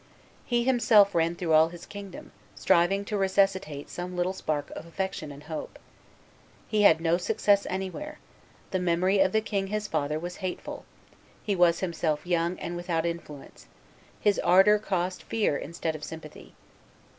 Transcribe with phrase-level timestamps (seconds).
[0.47, 5.31] He himself ran through all his kingdom, striving to resuscitate some little spark of affection
[5.31, 5.77] and hope.
[6.67, 8.17] He had no success anywhere;
[8.71, 10.85] the memory of the king his father was hateful;
[11.43, 13.67] he was himself young and without influence;
[14.19, 16.55] his ardor caused fear instead of sympathy.